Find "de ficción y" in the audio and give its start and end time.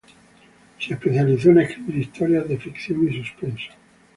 2.49-3.17